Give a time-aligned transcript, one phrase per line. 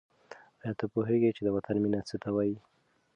[0.63, 2.57] آیا ته پوهېږې چې د وطن مینه څه ته وايي؟